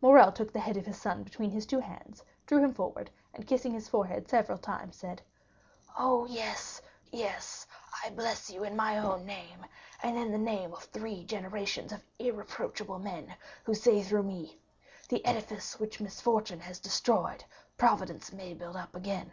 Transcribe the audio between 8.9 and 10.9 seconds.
own name, and in the name of